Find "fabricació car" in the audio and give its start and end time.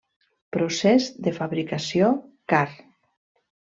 1.37-2.67